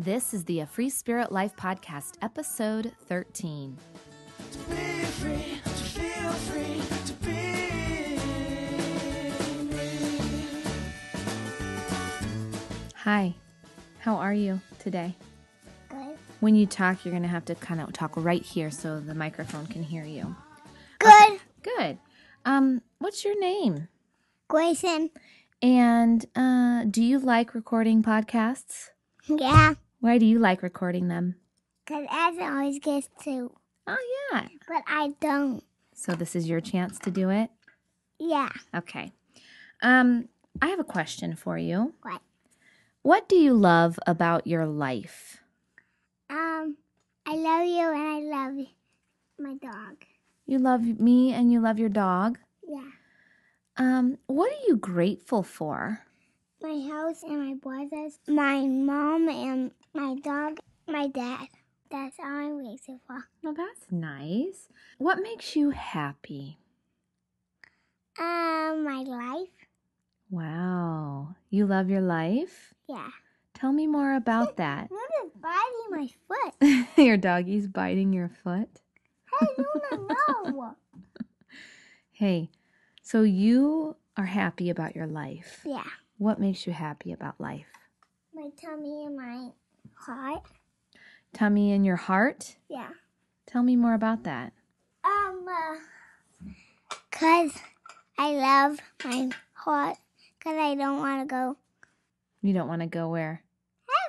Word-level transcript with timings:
This 0.00 0.32
is 0.32 0.44
the 0.44 0.60
A 0.60 0.66
Free 0.66 0.90
Spirit 0.90 1.32
Life 1.32 1.56
Podcast, 1.56 2.18
episode 2.22 2.92
13. 3.08 3.76
To 4.52 4.58
be 4.58 4.76
free, 4.76 5.60
to 5.64 5.70
feel 5.70 6.30
free, 6.30 6.80
to 7.04 7.12
be 7.14 7.30
me. 9.74 10.62
Hi, 12.94 13.34
how 13.98 14.14
are 14.14 14.32
you 14.32 14.60
today? 14.78 15.16
Good. 15.88 16.16
When 16.38 16.54
you 16.54 16.66
talk, 16.66 17.04
you're 17.04 17.10
going 17.10 17.24
to 17.24 17.28
have 17.28 17.46
to 17.46 17.56
kind 17.56 17.80
of 17.80 17.92
talk 17.92 18.12
right 18.14 18.42
here 18.42 18.70
so 18.70 19.00
the 19.00 19.16
microphone 19.16 19.66
can 19.66 19.82
hear 19.82 20.04
you. 20.04 20.36
Good. 21.00 21.40
Good. 21.64 21.98
Um, 22.44 22.82
what's 23.00 23.24
your 23.24 23.36
name? 23.40 23.88
Grayson. 24.46 25.10
And 25.60 26.24
uh, 26.36 26.84
do 26.88 27.02
you 27.02 27.18
like 27.18 27.52
recording 27.52 28.04
podcasts? 28.04 28.90
Yeah. 29.26 29.74
Why 30.00 30.18
do 30.18 30.26
you 30.26 30.38
like 30.38 30.62
recording 30.62 31.08
them? 31.08 31.36
Because 31.84 32.06
Ed 32.10 32.40
always 32.42 32.78
gets 32.78 33.08
to, 33.24 33.52
Oh, 33.86 34.28
yeah. 34.32 34.46
but 34.68 34.82
I 34.86 35.14
don't. 35.20 35.64
So 35.94 36.12
this 36.14 36.36
is 36.36 36.48
your 36.48 36.60
chance 36.60 36.98
to 37.00 37.10
do 37.10 37.30
it? 37.30 37.50
Yeah. 38.18 38.50
Okay. 38.74 39.12
Um, 39.82 40.28
I 40.60 40.68
have 40.68 40.78
a 40.80 40.84
question 40.84 41.34
for 41.34 41.56
you. 41.58 41.94
What? 42.02 42.20
What 43.02 43.28
do 43.28 43.36
you 43.36 43.54
love 43.54 43.98
about 44.06 44.46
your 44.46 44.66
life? 44.66 45.38
Um, 46.30 46.76
I 47.26 47.34
love 47.36 47.66
you 47.66 47.90
and 47.92 48.34
I 48.34 48.46
love 48.46 48.66
my 49.38 49.54
dog. 49.54 49.96
You 50.46 50.58
love 50.58 50.82
me 51.00 51.32
and 51.32 51.52
you 51.52 51.60
love 51.60 51.78
your 51.78 51.88
dog. 51.88 52.38
Yeah. 52.68 52.90
Um, 53.76 54.18
what 54.26 54.50
are 54.52 54.66
you 54.68 54.76
grateful 54.76 55.42
for? 55.42 56.00
My 56.60 56.88
house 56.90 57.22
and 57.22 57.38
my 57.38 57.54
brothers, 57.54 58.18
my 58.26 58.66
mom 58.66 59.28
and 59.28 59.70
my 59.98 60.14
dog, 60.22 60.58
my 60.86 61.08
dad. 61.08 61.48
That's 61.90 62.16
all 62.20 62.26
I'm 62.26 62.62
grateful 62.62 63.00
for. 63.04 63.24
Well, 63.42 63.54
that's 63.54 63.90
nice. 63.90 64.68
What 64.98 65.18
makes 65.20 65.56
you 65.56 65.70
happy? 65.70 66.58
Um, 68.18 68.84
my 68.84 69.02
life. 69.04 69.48
Wow. 70.30 71.34
You 71.50 71.66
love 71.66 71.90
your 71.90 72.00
life? 72.02 72.74
Yeah. 72.88 73.08
Tell 73.54 73.72
me 73.72 73.88
more 73.88 74.14
about 74.14 74.56
that. 74.58 74.88
You're 74.90 75.32
biting 75.40 75.90
my 75.90 76.08
foot. 76.28 76.96
your 77.04 77.16
doggy's 77.16 77.66
biting 77.66 78.12
your 78.12 78.28
foot. 78.44 78.68
Hey. 79.40 79.46
Hey, 82.10 82.50
so 83.00 83.22
you 83.22 83.94
are 84.16 84.24
happy 84.24 84.70
about 84.70 84.96
your 84.96 85.06
life. 85.06 85.60
yeah. 85.64 85.84
What 86.16 86.40
makes 86.40 86.66
you 86.66 86.72
happy 86.72 87.12
about 87.12 87.40
life? 87.40 87.68
My 88.34 88.50
tummy 88.60 89.04
and 89.06 89.16
my 89.16 89.50
heart. 90.00 90.42
Tummy 91.32 91.72
in 91.72 91.84
your 91.84 91.96
heart? 91.96 92.56
Yeah. 92.68 92.90
Tell 93.46 93.62
me 93.62 93.76
more 93.76 93.94
about 93.94 94.24
that. 94.24 94.52
Um, 95.04 95.46
uh, 95.48 96.54
cause 97.10 97.52
I 98.18 98.32
love 98.32 98.78
my 99.04 99.30
heart. 99.54 99.96
Cause 100.42 100.56
I 100.56 100.74
don't 100.74 100.98
want 100.98 101.28
to 101.28 101.32
go 101.32 101.56
You 102.42 102.54
don't 102.54 102.68
want 102.68 102.82
to 102.82 102.86
go 102.86 103.08
where? 103.08 103.42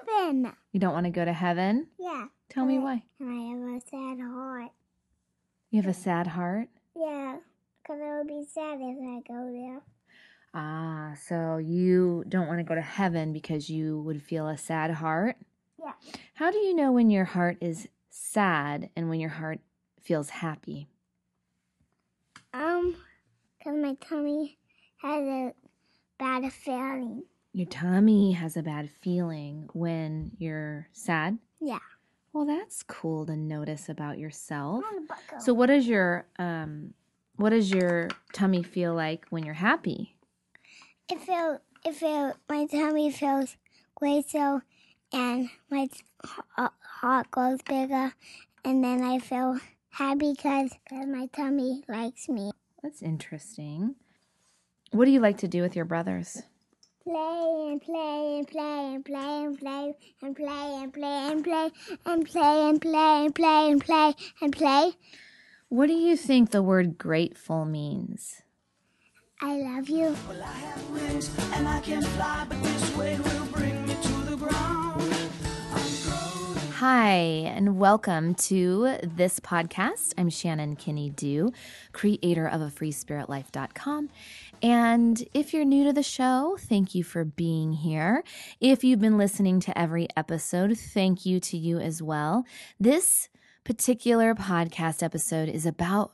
heaven. 0.07 0.51
You 0.71 0.79
don't 0.79 0.93
want 0.93 1.05
to 1.05 1.11
go 1.11 1.25
to 1.25 1.33
heaven? 1.33 1.87
Yeah. 1.99 2.25
Tell 2.49 2.65
me 2.65 2.79
why. 2.79 3.03
I 3.21 3.23
have 3.25 3.77
a 3.77 3.81
sad 3.89 4.19
heart. 4.19 4.71
You 5.71 5.81
have 5.81 5.89
a 5.89 5.93
sad 5.93 6.27
heart? 6.27 6.67
Yeah. 6.95 7.37
Cause 7.85 7.97
it 7.99 8.17
would 8.17 8.27
be 8.27 8.45
sad 8.51 8.79
if 8.81 8.97
I 8.99 9.21
go 9.27 9.51
there. 9.51 9.81
Ah, 10.53 11.13
so 11.27 11.57
you 11.57 12.23
don't 12.27 12.47
want 12.47 12.59
to 12.59 12.63
go 12.63 12.75
to 12.75 12.81
heaven 12.81 13.33
because 13.33 13.69
you 13.69 13.99
would 14.01 14.21
feel 14.21 14.47
a 14.47 14.57
sad 14.57 14.91
heart? 14.91 15.35
Yeah. 15.79 15.93
How 16.35 16.51
do 16.51 16.57
you 16.57 16.75
know 16.75 16.91
when 16.91 17.09
your 17.09 17.25
heart 17.25 17.57
is 17.61 17.87
sad 18.09 18.89
and 18.95 19.09
when 19.09 19.19
your 19.19 19.29
heart 19.29 19.59
feels 20.01 20.29
happy? 20.29 20.87
Um, 22.53 22.95
cause 23.63 23.75
my 23.77 23.95
tummy 23.95 24.57
has 25.01 25.21
a 25.23 25.53
bad 26.17 26.51
feeling. 26.51 27.23
Your 27.53 27.67
tummy 27.67 28.33
has 28.33 28.57
a 28.57 28.63
bad 28.63 28.89
feeling 29.01 29.69
when 29.73 30.31
you're 30.37 30.87
sad? 30.91 31.37
Yeah. 31.59 31.79
Well, 32.33 32.45
that's 32.45 32.83
cool 32.83 33.25
to 33.25 33.35
notice 33.35 33.89
about 33.89 34.19
yourself. 34.19 34.83
On 34.85 34.95
the 34.95 35.07
buckle. 35.07 35.39
So 35.39 35.53
what 35.53 35.67
does 35.67 35.87
your 35.87 36.25
um 36.37 36.93
what 37.37 37.51
does 37.51 37.71
your 37.71 38.09
tummy 38.33 38.63
feel 38.63 38.93
like 38.93 39.25
when 39.29 39.45
you're 39.45 39.53
happy? 39.55 40.15
it 41.09 41.19
feel 41.19 41.59
it 41.85 41.95
feel 41.95 42.33
my 42.47 42.65
tummy 42.65 43.11
feels 43.11 43.57
great 43.95 44.29
so 44.29 44.61
and 45.11 45.49
my 45.69 45.87
heart 46.21 47.31
goes 47.31 47.61
bigger 47.61 48.13
and 48.63 48.83
then 48.83 49.03
I 49.03 49.19
feel 49.19 49.59
happy 49.89 50.33
because 50.33 50.71
my 50.91 51.27
tummy 51.27 51.83
likes 51.87 52.29
me. 52.29 52.51
That's 52.83 53.01
interesting. 53.01 53.95
What 54.91 55.05
do 55.05 55.11
you 55.11 55.19
like 55.19 55.37
to 55.39 55.47
do 55.47 55.61
with 55.61 55.75
your 55.75 55.85
brothers? 55.85 56.41
Play 57.03 57.67
and 57.71 57.81
play 57.81 58.37
and 58.37 58.47
play 58.47 58.93
and 58.93 59.05
play 59.05 59.45
and 59.45 59.57
play 59.57 59.95
and 60.21 60.35
play 60.35 60.83
and 60.83 60.93
play 60.93 61.29
and 61.31 61.43
play 61.43 61.69
and 62.05 62.25
play 62.25 62.69
and 62.69 62.81
play 62.81 63.25
and 63.25 63.35
play 63.35 63.71
and 63.71 63.85
play 63.85 64.13
and 64.41 64.53
play. 64.53 64.91
What 65.69 65.87
do 65.87 65.93
you 65.93 66.17
think 66.17 66.51
the 66.51 66.63
word 66.63 66.97
grateful 66.97 67.65
means? 67.65 68.41
I 69.41 69.57
love 69.57 69.87
you. 69.87 70.15
Well, 70.27 70.43
I 70.43 70.51
have 70.51 70.89
wings 70.89 71.29
and 71.53 71.67
I 71.67 71.79
can 71.79 72.01
fly, 72.01 72.45
but 72.49 72.61
this 72.61 72.95
weight 72.95 73.19
will 73.19 73.45
bring 73.45 73.87
me 73.87 73.95
Hi, 76.79 77.11
and 77.11 77.77
welcome 77.77 78.35
to 78.35 78.99
this 79.03 79.41
podcast. 79.41 80.13
I'm 80.17 80.29
Shannon 80.29 80.77
Kinney 80.77 81.09
Dew, 81.09 81.51
creator 81.91 82.47
of 82.47 82.61
a 82.61 82.67
freespiritlife.com. 82.67 84.09
And 84.63 85.21
if 85.33 85.53
you're 85.53 85.65
new 85.65 85.83
to 85.83 85.91
the 85.91 86.03
show, 86.03 86.55
thank 86.57 86.95
you 86.95 87.03
for 87.03 87.25
being 87.25 87.73
here. 87.73 88.23
If 88.61 88.85
you've 88.85 89.01
been 89.01 89.17
listening 89.17 89.59
to 89.59 89.77
every 89.77 90.07
episode, 90.15 90.77
thank 90.77 91.25
you 91.25 91.41
to 91.41 91.57
you 91.57 91.79
as 91.79 92.01
well. 92.01 92.45
This 92.79 93.27
particular 93.65 94.33
podcast 94.33 95.03
episode 95.03 95.49
is 95.49 95.65
about 95.65 96.13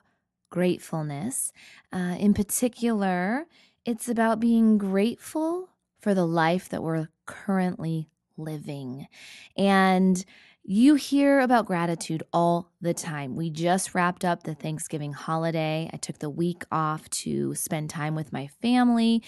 gratefulness. 0.49 1.53
Uh, 1.93 2.15
in 2.17 2.33
particular, 2.33 3.45
it's 3.85 4.09
about 4.09 4.39
being 4.39 4.79
grateful 4.79 5.69
for 5.99 6.15
the 6.15 6.25
life 6.25 6.69
that 6.69 6.81
we're 6.81 7.09
currently 7.27 8.09
living. 8.37 9.07
And 9.55 10.25
you 10.67 10.95
hear 10.95 11.41
about 11.41 11.67
gratitude 11.67 12.23
all 12.33 12.71
the 12.81 12.93
time. 12.93 13.35
We 13.35 13.51
just 13.51 13.93
wrapped 13.93 14.25
up 14.25 14.43
the 14.43 14.55
Thanksgiving 14.55 15.13
holiday. 15.13 15.89
I 15.93 15.97
took 15.97 16.17
the 16.19 16.29
week 16.29 16.63
off 16.71 17.07
to 17.11 17.53
spend 17.53 17.91
time 17.91 18.15
with 18.15 18.33
my 18.33 18.47
family. 18.61 19.21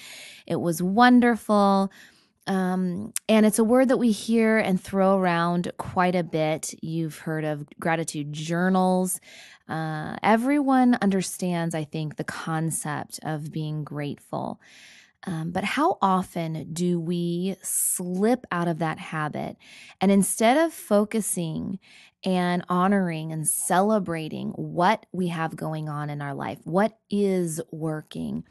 It 0.48 0.56
was 0.56 0.82
wonderful. 0.82 1.92
Um, 2.48 3.14
and 3.30 3.46
it's 3.46 3.60
a 3.60 3.64
word 3.64 3.90
that 3.90 3.98
we 3.98 4.12
hear 4.12 4.58
and 4.58 4.82
throw 4.82 5.18
around 5.18 5.72
quite 5.78 6.16
a 6.16 6.24
bit. 6.24 6.74
You've 6.82 7.20
heard 7.20 7.44
of 7.44 7.68
gratitude 7.80 8.34
journals. 8.34 9.20
Uh, 9.70 10.16
everyone 10.24 10.98
understands, 11.02 11.76
I 11.76 11.84
think, 11.84 12.16
the 12.16 12.24
concept 12.24 13.20
of 13.24 13.52
being 13.52 13.84
grateful. 13.84 14.60
Um, 15.26 15.52
but 15.52 15.64
how 15.64 15.98
often 16.02 16.72
do 16.74 17.00
we 17.00 17.58
slip 17.62 18.46
out 18.52 18.68
of 18.68 18.80
that 18.80 19.00
habit? 19.00 19.58
And 20.00 20.12
instead 20.12 20.58
of 20.58 20.74
focusing 20.74 21.80
and 22.24 22.64
honoring 22.70 23.32
and 23.32 23.48
celebrating 23.48 24.50
what 24.52 25.06
we 25.12 25.28
have 25.28 25.56
going 25.56 25.90
on 25.90 26.10
in 26.10 26.22
our 26.22 26.34
life, 26.34 26.60
what 26.64 26.98
is 27.10 27.60
working, 27.72 28.44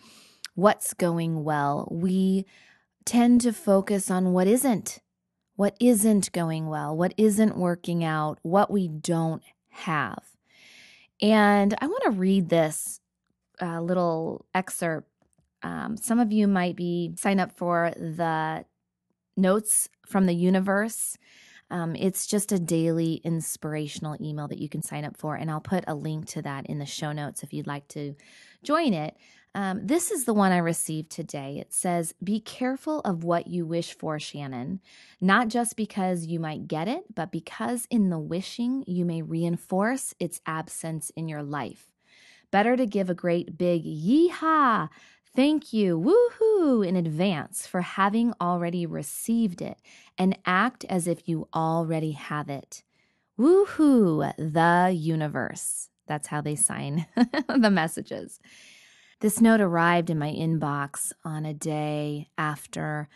what's 0.55 0.93
going 0.93 1.45
well, 1.45 1.89
we 1.91 2.45
tend 3.05 3.41
to 3.43 3.53
focus 3.53 4.11
on 4.11 4.33
what 4.33 4.47
isn't, 4.47 4.99
what 5.55 5.77
isn't 5.81 6.33
going 6.33 6.67
well, 6.67 6.97
what 6.97 7.15
isn't 7.17 7.57
working 7.57 8.05
out, 8.05 8.39
what 8.43 8.71
we 8.71 8.89
don't 8.89 9.43
have. 9.71 10.23
And 11.23 11.75
I 11.81 11.87
want 11.87 12.03
to 12.05 12.11
read 12.11 12.49
this 12.49 13.01
uh, 13.63 13.81
little 13.81 14.45
excerpt. 14.55 15.09
Um, 15.67 15.97
some 15.97 16.21
of 16.21 16.31
you 16.31 16.47
might 16.47 16.77
be 16.77 17.13
sign 17.17 17.41
up 17.41 17.51
for 17.51 17.93
the 17.97 18.65
notes 19.37 19.89
from 20.07 20.27
the 20.27 20.35
universe. 20.35 21.19
Um, 21.71 21.97
it's 21.97 22.29
just 22.29 22.53
a 22.53 22.61
daily 22.61 23.15
inspirational 23.25 24.17
email 24.21 24.47
that 24.47 24.61
you 24.61 24.69
can 24.69 24.83
sign 24.83 25.05
up 25.05 25.17
for, 25.17 25.35
and 25.35 25.51
I'll 25.51 25.61
put 25.61 25.83
a 25.89 25.95
link 25.97 26.27
to 26.29 26.43
that 26.43 26.67
in 26.67 26.79
the 26.79 26.87
show 26.87 27.11
notes 27.11 27.43
if 27.43 27.53
you'd 27.53 27.67
like 27.67 27.89
to 27.89 28.15
join 28.63 28.95
it. 28.95 29.17
Um, 29.57 29.85
this 29.85 30.13
is 30.13 30.25
the 30.25 30.35
one 30.35 30.53
I 30.53 30.59
received 30.59 31.11
today. 31.11 31.59
It 31.59 31.73
says, 31.73 32.15
Be 32.23 32.39
careful 32.39 33.01
of 33.01 33.25
what 33.25 33.49
you 33.49 33.67
wish 33.67 33.99
for, 33.99 34.21
Shannon, 34.21 34.81
not 35.21 35.49
just 35.49 35.75
because 35.77 36.27
you 36.27 36.39
might 36.39 36.69
get 36.69 36.87
it, 36.87 37.13
but 37.13 37.33
because 37.33 37.89
in 37.91 38.11
the 38.11 38.21
wishing 38.21 38.85
you 38.87 39.05
may 39.05 39.23
reinforce 39.23 40.15
its 40.21 40.41
absence 40.47 41.11
in 41.17 41.27
your 41.27 41.43
life. 41.43 41.91
Better 42.53 42.77
to 42.77 42.87
give 42.87 43.11
a 43.11 43.15
great 43.15 43.59
big 43.59 43.85
yeehaw 43.85 44.89
Thank 45.37 45.75
you, 45.75 46.01
woohoo, 46.01 46.87
in 46.87 46.97
advance 46.97 47.67
for 47.67 47.83
having 47.83 48.33
already 48.41 48.87
received 48.87 49.61
it 49.61 49.77
and 50.17 50.39
act 50.47 50.87
as 50.87 51.07
if 51.07 51.29
you 51.29 51.47
already 51.55 52.13
have 52.13 52.49
it. 52.49 52.83
Woohoo, 53.39 54.33
the 54.39 54.91
universe. 54.95 55.91
That's 56.07 56.29
how 56.29 56.41
they 56.41 56.55
sign 56.57 57.05
the 57.55 57.69
messages. 57.71 58.41
This 59.21 59.43
note 59.43 59.61
arrived 59.61 60.09
in 60.09 60.19
my 60.19 60.33
inbox 60.33 61.13
on 61.23 61.45
a 61.45 61.53
day 61.53 62.31
after 62.39 63.07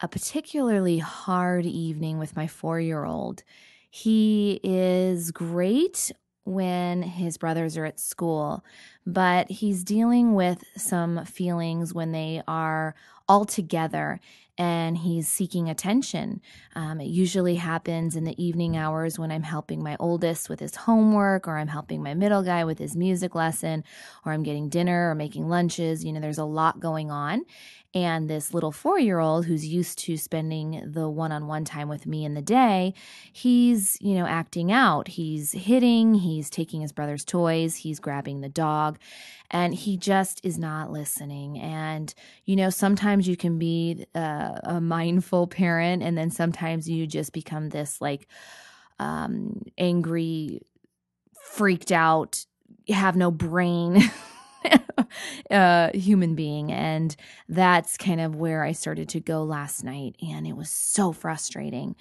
a 0.00 0.08
particularly 0.08 1.00
hard 1.00 1.66
evening 1.66 2.18
with 2.18 2.34
my 2.34 2.46
four 2.46 2.80
year 2.80 3.04
old. 3.04 3.42
He 3.90 4.58
is 4.64 5.32
great 5.32 6.12
when 6.48 7.02
his 7.02 7.36
brothers 7.36 7.76
are 7.76 7.84
at 7.84 8.00
school, 8.00 8.64
but 9.06 9.50
he's 9.50 9.84
dealing 9.84 10.34
with 10.34 10.64
some 10.76 11.24
feelings 11.24 11.92
when 11.92 12.12
they 12.12 12.42
are 12.48 12.94
all 13.28 13.44
together 13.44 14.18
and 14.56 14.98
he's 14.98 15.28
seeking 15.28 15.70
attention. 15.70 16.40
Um, 16.74 17.00
it 17.00 17.06
usually 17.06 17.54
happens 17.54 18.16
in 18.16 18.24
the 18.24 18.42
evening 18.42 18.76
hours 18.76 19.18
when 19.18 19.30
I'm 19.30 19.44
helping 19.44 19.82
my 19.82 19.96
oldest 20.00 20.48
with 20.48 20.58
his 20.58 20.74
homework, 20.74 21.46
or 21.46 21.58
I'm 21.58 21.68
helping 21.68 22.02
my 22.02 22.14
middle 22.14 22.42
guy 22.42 22.64
with 22.64 22.78
his 22.78 22.96
music 22.96 23.36
lesson, 23.36 23.84
or 24.24 24.32
I'm 24.32 24.42
getting 24.42 24.68
dinner 24.68 25.10
or 25.10 25.14
making 25.14 25.48
lunches. 25.48 26.04
You 26.04 26.12
know, 26.12 26.20
there's 26.20 26.38
a 26.38 26.44
lot 26.44 26.80
going 26.80 27.10
on. 27.10 27.44
And 27.94 28.28
this 28.28 28.52
little 28.52 28.70
four 28.70 28.98
year 28.98 29.18
old 29.18 29.46
who's 29.46 29.66
used 29.66 29.98
to 30.00 30.18
spending 30.18 30.82
the 30.92 31.08
one 31.08 31.32
on 31.32 31.46
one 31.46 31.64
time 31.64 31.88
with 31.88 32.06
me 32.06 32.24
in 32.24 32.34
the 32.34 32.42
day, 32.42 32.92
he's, 33.32 33.96
you 34.02 34.14
know, 34.14 34.26
acting 34.26 34.70
out. 34.70 35.08
He's 35.08 35.52
hitting, 35.52 36.14
he's 36.14 36.50
taking 36.50 36.82
his 36.82 36.92
brother's 36.92 37.24
toys, 37.24 37.76
he's 37.76 37.98
grabbing 37.98 38.42
the 38.42 38.48
dog, 38.50 38.98
and 39.50 39.74
he 39.74 39.96
just 39.96 40.44
is 40.44 40.58
not 40.58 40.92
listening. 40.92 41.58
And, 41.58 42.14
you 42.44 42.56
know, 42.56 42.68
sometimes 42.68 43.26
you 43.26 43.36
can 43.36 43.58
be 43.58 44.04
uh, 44.14 44.58
a 44.64 44.80
mindful 44.82 45.46
parent, 45.46 46.02
and 46.02 46.16
then 46.16 46.30
sometimes 46.30 46.90
you 46.90 47.06
just 47.06 47.32
become 47.32 47.70
this 47.70 48.02
like 48.02 48.28
um, 48.98 49.62
angry, 49.78 50.60
freaked 51.42 51.90
out, 51.90 52.44
have 52.88 53.16
no 53.16 53.30
brain. 53.30 54.02
uh, 55.50 55.90
human 55.94 56.34
being. 56.34 56.72
And 56.72 57.14
that's 57.48 57.96
kind 57.96 58.20
of 58.20 58.36
where 58.36 58.62
I 58.64 58.72
started 58.72 59.08
to 59.10 59.20
go 59.20 59.42
last 59.44 59.84
night. 59.84 60.16
And 60.22 60.46
it 60.46 60.56
was 60.56 60.70
so 60.70 61.12
frustrating. 61.12 61.96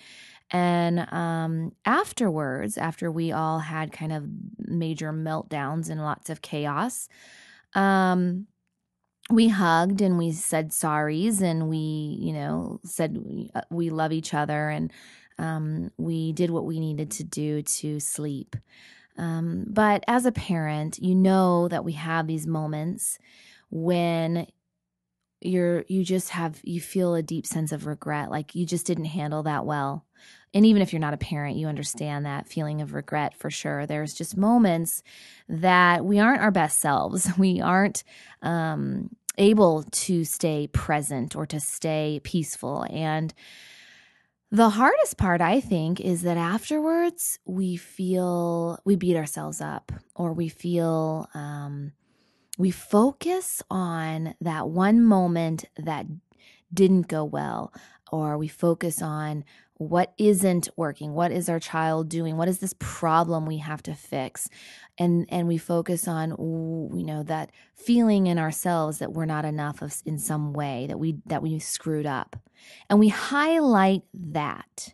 And 0.52 1.12
um, 1.12 1.74
afterwards, 1.86 2.78
after 2.78 3.12
we 3.12 3.32
all 3.32 3.60
had 3.60 3.92
kind 3.92 4.14
of 4.14 4.26
major 4.60 5.12
meltdowns 5.12 5.90
and 5.90 6.02
lots 6.02 6.30
of 6.30 6.42
chaos, 6.42 7.10
um, 7.74 8.48
we 9.30 9.50
hugged 9.50 10.02
and 10.02 10.18
we 10.18 10.32
said 10.32 10.70
sorries 10.70 11.42
and 11.42 11.68
we, 11.70 11.78
you 11.78 12.32
know, 12.32 12.80
said 12.86 13.18
we, 13.18 13.52
uh, 13.54 13.62
we 13.70 13.90
love 13.90 14.14
each 14.14 14.34
other 14.34 14.70
and 14.70 14.92
um, 15.38 15.92
we 15.98 16.32
did 16.32 16.50
what 16.50 16.66
we 16.66 16.80
needed 16.80 17.12
to 17.12 17.24
do 17.24 17.62
to 17.62 18.00
sleep. 18.00 18.56
Um, 19.18 19.66
but 19.68 20.04
as 20.08 20.26
a 20.26 20.32
parent, 20.32 21.00
you 21.00 21.16
know 21.16 21.68
that 21.68 21.84
we 21.84 21.94
have 21.94 22.28
these 22.28 22.48
moments 22.48 23.18
when 23.70 24.48
you're 25.42 25.86
you 25.88 26.04
just 26.04 26.30
have 26.30 26.60
you 26.64 26.82
feel 26.82 27.14
a 27.14 27.22
deep 27.22 27.46
sense 27.46 27.72
of 27.72 27.86
regret 27.86 28.32
like 28.32 28.56
you 28.56 28.66
just 28.66 28.88
didn't 28.88 29.06
handle 29.06 29.44
that 29.44 29.66
well. 29.66 30.06
And 30.54 30.66
even 30.66 30.82
if 30.82 30.92
you're 30.92 31.00
not 31.00 31.14
a 31.14 31.18
parent 31.18 31.58
you 31.58 31.68
understand 31.68 32.26
that 32.26 32.48
feeling 32.48 32.82
of 32.82 32.94
regret 32.94 33.36
for 33.36 33.52
sure. 33.52 33.86
There's 33.86 34.14
just 34.14 34.36
moments 34.36 35.04
that 35.48 36.04
we 36.06 36.20
aren't 36.20 36.42
our 36.42 36.52
best 36.52 36.80
selves. 36.80 37.30
We 37.38 37.62
aren't 37.62 38.04
um, 38.42 39.16
able 39.38 39.84
to 39.84 40.24
stay 40.24 40.68
present 40.68 41.36
or 41.36 41.46
to 41.46 41.60
stay 41.60 42.20
peaceful. 42.24 42.86
And 42.90 43.34
the 44.52 44.70
hardest 44.70 45.18
part, 45.18 45.42
I 45.42 45.60
think, 45.60 46.00
is 46.00 46.22
that 46.22 46.38
afterwards 46.38 47.40
we 47.46 47.76
feel 47.76 48.80
we 48.86 48.96
beat 48.96 49.18
ourselves 49.18 49.60
up 49.60 49.92
or 50.16 50.32
we 50.34 50.48
feel 50.48 51.30
um, 51.34 51.92
we 52.58 52.72
focus 52.72 53.62
on 53.70 54.36
that 54.42 54.70
one 54.70 55.04
moment 55.04 55.66
that 55.78 56.06
didn't 56.74 57.08
go 57.08 57.24
well, 57.24 57.74
or 58.12 58.38
we 58.38 58.48
focus 58.48 59.02
on 59.02 59.44
what 59.78 60.14
isn't 60.18 60.70
working? 60.76 61.14
What 61.14 61.32
is 61.32 61.50
our 61.50 61.60
child 61.60 62.10
doing? 62.10 62.36
What 62.36 62.48
is 62.48 62.58
this 62.60 62.74
problem 62.80 63.46
we 63.46 63.58
have 63.58 63.84
to 63.84 63.94
fix? 63.94 64.50
And 64.98 65.28
and 65.30 65.48
we 65.48 65.58
focus 65.58 66.08
on 66.08 66.32
you 66.32 67.04
know 67.04 67.24
that 67.24 67.52
feeling 67.76 68.28
in 68.28 68.40
ourselves 68.40 68.98
that 68.98 69.14
we're 69.14 69.26
not 69.26 69.46
enough 69.46 69.82
of 69.82 69.96
in 70.06 70.18
some 70.18 70.54
way 70.54 70.88
that 70.88 71.00
we 71.00 71.18
that 71.28 71.44
we 71.44 71.60
screwed 71.60 72.08
up. 72.08 72.36
And 72.90 73.00
we 73.00 73.10
highlight 73.10 74.04
that. 74.14 74.94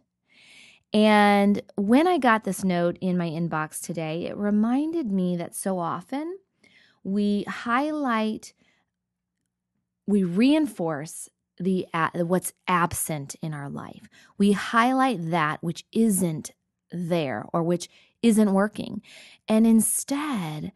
And 0.92 1.62
when 1.76 2.08
i 2.08 2.20
got 2.20 2.44
this 2.44 2.64
note 2.64 2.98
in 3.02 3.18
my 3.18 3.28
inbox 3.28 3.82
today 3.82 4.28
it 4.28 4.38
reminded 4.38 5.12
me 5.12 5.36
that 5.38 5.56
so 5.56 5.80
often 5.80 6.38
we 7.04 7.44
highlight 7.48 8.54
we 10.06 10.24
reinforce 10.24 11.30
the 11.60 11.88
what's 12.16 12.54
absent 12.68 13.36
in 13.42 13.54
our 13.54 13.70
life. 13.70 14.08
We 14.38 14.54
highlight 14.54 15.30
that 15.32 15.62
which 15.62 15.86
isn't 15.92 16.52
there 16.92 17.46
or 17.54 17.64
which 17.64 17.90
isn't 18.22 18.54
working. 18.54 19.02
And 19.48 19.68
instead, 19.68 20.72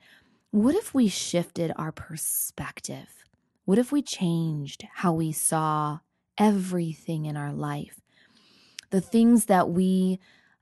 what 0.52 0.76
if 0.76 0.94
we 0.94 1.08
shifted 1.08 1.72
our 1.78 1.92
perspective? 1.92 3.26
What 3.66 3.78
if 3.78 3.92
we 3.92 4.02
changed 4.02 4.86
how 4.96 5.14
we 5.14 5.32
saw 5.32 6.00
everything 6.38 7.26
in 7.26 7.36
our 7.36 7.54
life? 7.54 8.02
The 8.90 9.02
things 9.02 9.46
that 9.46 9.70
we 9.70 10.20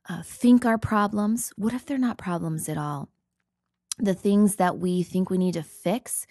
uh, 0.09 0.21
think 0.23 0.65
are 0.65 0.77
problems, 0.77 1.51
what 1.55 1.73
if 1.73 1.85
they're 1.85 1.97
not 1.97 2.17
problems 2.17 2.67
at 2.69 2.77
all? 2.77 3.09
The 3.97 4.13
things 4.13 4.55
that 4.55 4.77
we 4.77 5.03
think 5.03 5.29
we 5.29 5.37
need 5.37 5.53
to 5.53 5.63
fix, 5.63 6.27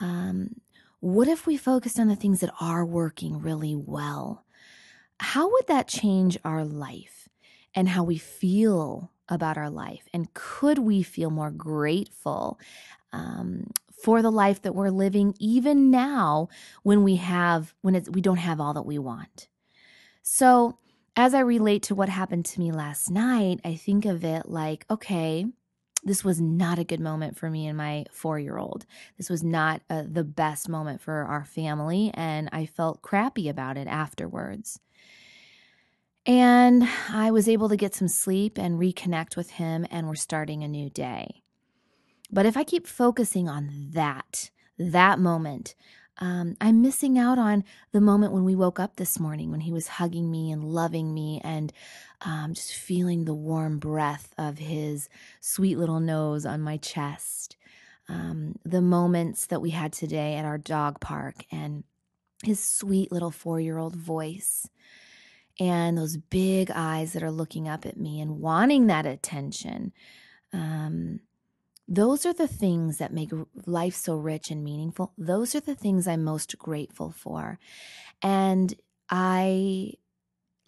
um, 0.00 0.60
what 1.00 1.28
if 1.28 1.46
we 1.46 1.56
focused 1.56 1.98
on 1.98 2.08
the 2.08 2.16
things 2.16 2.40
that 2.40 2.52
are 2.60 2.84
working 2.84 3.40
really 3.40 3.74
well? 3.74 4.44
How 5.18 5.50
would 5.50 5.66
that 5.66 5.88
change 5.88 6.38
our 6.44 6.64
life 6.64 7.28
and 7.74 7.88
how 7.88 8.04
we 8.04 8.18
feel 8.18 9.10
about 9.28 9.56
our 9.56 9.70
life? 9.70 10.08
And 10.12 10.32
could 10.34 10.78
we 10.78 11.02
feel 11.02 11.30
more 11.30 11.50
grateful 11.50 12.58
um, 13.12 13.70
for 14.02 14.22
the 14.22 14.30
life 14.30 14.62
that 14.62 14.74
we're 14.74 14.90
living, 14.90 15.34
even 15.38 15.90
now 15.90 16.48
when 16.82 17.02
we 17.02 17.16
have 17.16 17.74
when 17.82 17.94
it's, 17.94 18.08
we 18.08 18.20
don't 18.20 18.36
have 18.36 18.60
all 18.60 18.74
that 18.74 18.86
we 18.86 18.98
want? 18.98 19.48
So, 20.22 20.78
as 21.16 21.34
I 21.34 21.40
relate 21.40 21.82
to 21.84 21.94
what 21.94 22.08
happened 22.08 22.44
to 22.46 22.60
me 22.60 22.72
last 22.72 23.10
night, 23.10 23.60
I 23.64 23.74
think 23.74 24.04
of 24.04 24.24
it 24.24 24.48
like, 24.48 24.86
okay, 24.90 25.46
this 26.02 26.24
was 26.24 26.40
not 26.40 26.78
a 26.78 26.84
good 26.84 27.00
moment 27.00 27.36
for 27.36 27.50
me 27.50 27.66
and 27.66 27.76
my 27.76 28.06
four 28.10 28.38
year 28.38 28.58
old. 28.58 28.86
This 29.16 29.28
was 29.28 29.42
not 29.42 29.82
uh, 29.90 30.04
the 30.06 30.24
best 30.24 30.68
moment 30.68 31.00
for 31.00 31.24
our 31.24 31.44
family, 31.44 32.10
and 32.14 32.48
I 32.52 32.66
felt 32.66 33.02
crappy 33.02 33.48
about 33.48 33.76
it 33.76 33.86
afterwards. 33.86 34.80
And 36.26 36.86
I 37.08 37.30
was 37.30 37.48
able 37.48 37.68
to 37.68 37.76
get 37.76 37.94
some 37.94 38.08
sleep 38.08 38.58
and 38.58 38.78
reconnect 38.78 39.36
with 39.36 39.52
him, 39.52 39.86
and 39.90 40.06
we're 40.06 40.14
starting 40.14 40.62
a 40.62 40.68
new 40.68 40.90
day. 40.90 41.42
But 42.30 42.46
if 42.46 42.56
I 42.56 42.64
keep 42.64 42.86
focusing 42.86 43.48
on 43.48 43.70
that, 43.92 44.50
that 44.78 45.18
moment, 45.18 45.74
um, 46.20 46.56
I'm 46.60 46.82
missing 46.82 47.18
out 47.18 47.38
on 47.38 47.64
the 47.92 48.00
moment 48.00 48.32
when 48.32 48.44
we 48.44 48.54
woke 48.54 48.78
up 48.78 48.96
this 48.96 49.18
morning 49.18 49.50
when 49.50 49.60
he 49.60 49.72
was 49.72 49.88
hugging 49.88 50.30
me 50.30 50.52
and 50.52 50.62
loving 50.64 51.14
me 51.14 51.40
and 51.42 51.72
um, 52.20 52.52
just 52.52 52.74
feeling 52.74 53.24
the 53.24 53.34
warm 53.34 53.78
breath 53.78 54.34
of 54.36 54.58
his 54.58 55.08
sweet 55.40 55.78
little 55.78 56.00
nose 56.00 56.44
on 56.44 56.60
my 56.60 56.76
chest. 56.76 57.56
Um, 58.08 58.56
the 58.64 58.82
moments 58.82 59.46
that 59.46 59.62
we 59.62 59.70
had 59.70 59.92
today 59.92 60.34
at 60.34 60.44
our 60.44 60.58
dog 60.58 61.00
park 61.00 61.36
and 61.50 61.84
his 62.44 62.62
sweet 62.62 63.10
little 63.10 63.30
four 63.30 63.60
year 63.60 63.78
old 63.78 63.96
voice 63.96 64.68
and 65.58 65.96
those 65.96 66.16
big 66.16 66.70
eyes 66.74 67.12
that 67.12 67.22
are 67.22 67.30
looking 67.30 67.68
up 67.68 67.86
at 67.86 67.98
me 67.98 68.20
and 68.20 68.40
wanting 68.40 68.88
that 68.88 69.06
attention. 69.06 69.92
Um, 70.52 71.20
those 71.90 72.24
are 72.24 72.32
the 72.32 72.46
things 72.46 72.98
that 72.98 73.12
make 73.12 73.32
life 73.66 73.96
so 73.96 74.16
rich 74.16 74.52
and 74.52 74.62
meaningful. 74.62 75.12
Those 75.18 75.56
are 75.56 75.60
the 75.60 75.74
things 75.74 76.06
I'm 76.06 76.22
most 76.22 76.56
grateful 76.56 77.10
for. 77.10 77.58
And 78.22 78.72
I, 79.10 79.94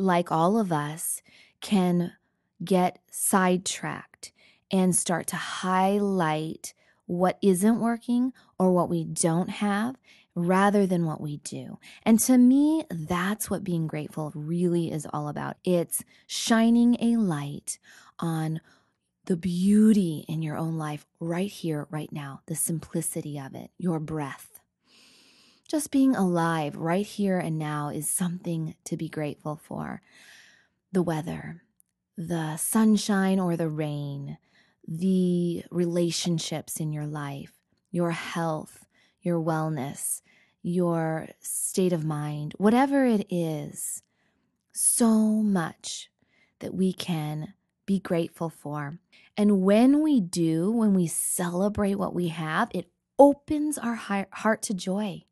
like 0.01 0.33
all 0.33 0.59
of 0.59 0.73
us, 0.73 1.23
can 1.61 2.13
get 2.65 2.99
sidetracked 3.13 4.33
and 4.73 4.97
start 4.97 5.29
to 5.29 5.37
highlight 5.37 6.75
what 7.07 7.39
isn't 7.41 7.79
working 7.79 8.33
or 8.59 8.73
what 8.73 8.89
we 8.89 9.05
don't 9.05 9.49
have 9.49 9.95
rather 10.35 10.87
than 10.87 11.07
what 11.07 11.21
we 11.21 11.37
do. 11.39 11.79
And 12.05 12.19
to 12.21 12.37
me, 12.37 12.85
that's 12.91 13.49
what 13.49 13.63
being 13.63 13.87
grateful 13.87 14.33
really 14.35 14.91
is 14.91 15.07
all 15.13 15.29
about. 15.29 15.57
It's 15.63 16.03
shining 16.27 16.97
a 17.01 17.17
light 17.17 17.79
on 18.19 18.61
the 19.27 19.37
beauty 19.37 20.25
in 20.29 20.43
your 20.43 20.57
own 20.57 20.77
life 20.79 21.07
right 21.21 21.51
here, 21.51 21.87
right 21.91 22.13
now, 22.13 22.41
the 22.47 22.57
simplicity 22.57 23.39
of 23.39 23.55
it, 23.55 23.71
your 23.79 24.01
breath. 24.01 24.61
just 25.69 25.91
being 25.91 26.15
alive 26.15 26.77
right 26.77 27.07
here 27.07 27.39
and 27.39 27.59
now 27.59 27.89
is 27.89 28.11
something 28.11 28.75
to 28.85 28.97
be 28.97 29.09
grateful 29.09 29.57
for. 29.57 30.03
The 30.93 31.03
weather, 31.03 31.63
the 32.17 32.57
sunshine 32.59 33.41
or 33.41 33.57
the 33.57 33.71
rain, 33.71 34.37
the 34.87 35.65
relationships 35.71 36.79
in 36.79 36.93
your 36.93 37.07
life, 37.07 37.55
your 37.91 38.11
health, 38.11 38.85
your 39.23 39.41
wellness, 39.41 40.21
your 40.63 41.29
state 41.41 41.93
of 41.93 42.05
mind, 42.05 42.55
whatever 42.59 43.07
it 43.07 43.27
is, 43.31 44.03
so 44.73 45.09
much 45.11 46.11
that 46.61 46.75
we 46.75 46.93
can 46.93 47.55
be 47.87 47.99
grateful 47.99 48.51
for. 48.51 48.99
And 49.37 49.63
when 49.63 50.03
we 50.03 50.21
do, 50.21 50.71
when 50.71 50.95
we 50.95 51.07
celebrate 51.07 51.95
what 51.95 52.15
we 52.15 52.29
have, 52.29 52.69
it 52.75 52.89
opens 53.19 53.79
our 53.79 53.95
heart 53.95 54.63
to 54.63 54.75
joy. 54.75 55.25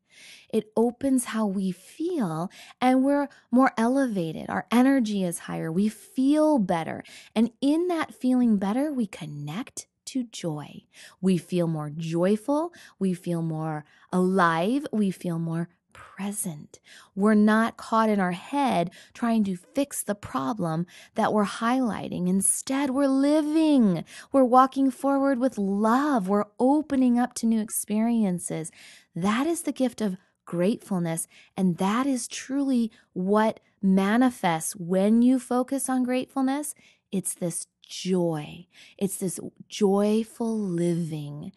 It 0.53 0.71
opens 0.75 1.25
how 1.25 1.45
we 1.45 1.71
feel, 1.71 2.51
and 2.81 3.03
we're 3.03 3.29
more 3.49 3.71
elevated. 3.77 4.49
Our 4.49 4.67
energy 4.69 5.23
is 5.23 5.39
higher. 5.39 5.71
We 5.71 5.87
feel 5.87 6.59
better. 6.59 7.03
And 7.33 7.51
in 7.61 7.87
that 7.87 8.13
feeling 8.13 8.57
better, 8.57 8.91
we 8.91 9.07
connect 9.07 9.87
to 10.05 10.23
joy. 10.25 10.83
We 11.21 11.37
feel 11.37 11.67
more 11.67 11.89
joyful. 11.89 12.73
We 12.99 13.13
feel 13.13 13.41
more 13.41 13.85
alive. 14.11 14.85
We 14.91 15.11
feel 15.11 15.39
more 15.39 15.69
present. 15.93 16.79
We're 17.15 17.33
not 17.33 17.77
caught 17.77 18.09
in 18.09 18.19
our 18.19 18.31
head 18.31 18.91
trying 19.13 19.43
to 19.45 19.55
fix 19.55 20.03
the 20.03 20.15
problem 20.15 20.85
that 21.15 21.33
we're 21.33 21.45
highlighting. 21.45 22.27
Instead, 22.27 22.91
we're 22.91 23.07
living. 23.07 24.03
We're 24.31 24.43
walking 24.43 24.91
forward 24.91 25.39
with 25.39 25.57
love. 25.57 26.27
We're 26.27 26.45
opening 26.59 27.19
up 27.19 27.33
to 27.35 27.45
new 27.45 27.61
experiences. 27.61 28.71
That 29.15 29.47
is 29.47 29.63
the 29.63 29.71
gift 29.71 30.01
of 30.01 30.17
gratefulness. 30.45 31.27
And 31.55 31.77
that 31.77 32.05
is 32.05 32.27
truly 32.27 32.91
what 33.13 33.59
manifests 33.81 34.75
when 34.75 35.21
you 35.21 35.39
focus 35.39 35.89
on 35.89 36.03
gratefulness. 36.03 36.75
It's 37.11 37.33
this 37.33 37.67
joy, 37.87 38.67
it's 38.97 39.17
this 39.17 39.39
joyful 39.67 40.57
living. 40.57 41.51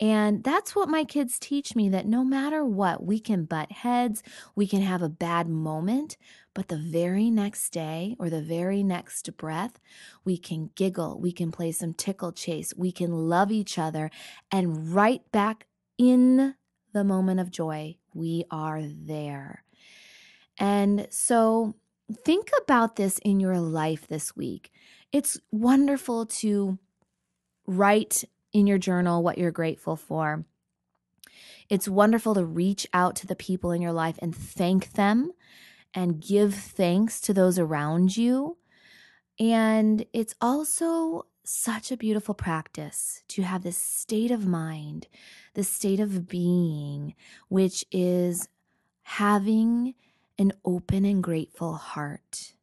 And 0.00 0.42
that's 0.42 0.74
what 0.74 0.88
my 0.88 1.04
kids 1.04 1.38
teach 1.38 1.76
me 1.76 1.90
that 1.90 2.06
no 2.06 2.24
matter 2.24 2.64
what, 2.64 3.04
we 3.04 3.20
can 3.20 3.44
butt 3.44 3.70
heads, 3.70 4.22
we 4.56 4.66
can 4.66 4.80
have 4.80 5.02
a 5.02 5.10
bad 5.10 5.46
moment, 5.46 6.16
but 6.54 6.68
the 6.68 6.78
very 6.78 7.30
next 7.30 7.68
day 7.70 8.16
or 8.18 8.30
the 8.30 8.40
very 8.40 8.82
next 8.82 9.36
breath, 9.36 9.78
we 10.24 10.38
can 10.38 10.70
giggle, 10.74 11.20
we 11.20 11.32
can 11.32 11.52
play 11.52 11.70
some 11.70 11.92
tickle 11.92 12.32
chase, 12.32 12.72
we 12.74 12.92
can 12.92 13.28
love 13.28 13.52
each 13.52 13.78
other, 13.78 14.10
and 14.50 14.94
right 14.94 15.20
back 15.32 15.66
in 15.98 16.54
the 16.94 17.04
moment 17.04 17.38
of 17.38 17.50
joy, 17.50 17.96
we 18.14 18.44
are 18.50 18.80
there. 18.82 19.64
And 20.58 21.06
so 21.10 21.74
think 22.24 22.50
about 22.62 22.96
this 22.96 23.18
in 23.18 23.38
your 23.38 23.60
life 23.60 24.08
this 24.08 24.34
week. 24.34 24.72
It's 25.12 25.38
wonderful 25.52 26.26
to 26.26 26.78
write 27.66 28.24
in 28.52 28.66
your 28.66 28.78
journal 28.78 29.22
what 29.22 29.38
you're 29.38 29.50
grateful 29.50 29.96
for. 29.96 30.44
It's 31.68 31.88
wonderful 31.88 32.34
to 32.34 32.44
reach 32.44 32.86
out 32.92 33.14
to 33.16 33.26
the 33.26 33.36
people 33.36 33.70
in 33.70 33.80
your 33.80 33.92
life 33.92 34.18
and 34.20 34.34
thank 34.34 34.92
them 34.94 35.30
and 35.94 36.20
give 36.20 36.54
thanks 36.54 37.20
to 37.22 37.32
those 37.32 37.58
around 37.58 38.16
you. 38.16 38.56
And 39.38 40.04
it's 40.12 40.34
also 40.40 41.26
such 41.44 41.90
a 41.90 41.96
beautiful 41.96 42.34
practice 42.34 43.22
to 43.28 43.42
have 43.42 43.62
this 43.62 43.76
state 43.76 44.30
of 44.30 44.46
mind, 44.46 45.08
this 45.54 45.68
state 45.68 46.00
of 46.00 46.28
being, 46.28 47.14
which 47.48 47.84
is 47.90 48.48
having 49.02 49.94
an 50.38 50.52
open 50.64 51.04
and 51.04 51.22
grateful 51.22 51.74
heart. 51.74 52.54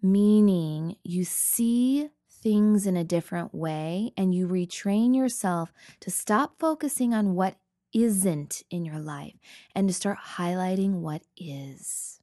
Meaning, 0.00 0.96
you 1.02 1.24
see 1.24 2.10
things 2.46 2.86
in 2.86 2.96
a 2.96 3.02
different 3.02 3.52
way 3.52 4.12
and 4.16 4.32
you 4.32 4.46
retrain 4.46 5.16
yourself 5.16 5.72
to 5.98 6.12
stop 6.12 6.54
focusing 6.60 7.12
on 7.12 7.34
what 7.34 7.56
isn't 7.92 8.62
in 8.70 8.84
your 8.84 9.00
life 9.00 9.34
and 9.74 9.88
to 9.88 9.92
start 9.92 10.16
highlighting 10.36 11.00
what 11.00 11.22
is. 11.36 12.20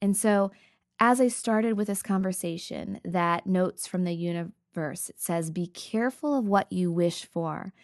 And 0.00 0.16
so, 0.16 0.50
as 0.98 1.20
I 1.20 1.28
started 1.28 1.76
with 1.76 1.88
this 1.88 2.02
conversation, 2.02 3.02
that 3.04 3.46
notes 3.46 3.86
from 3.86 4.04
the 4.04 4.14
universe, 4.14 5.10
it 5.10 5.20
says, 5.20 5.50
Be 5.50 5.66
careful 5.66 6.34
of 6.34 6.46
what 6.46 6.72
you 6.72 6.90
wish 6.90 7.26
for, 7.26 7.74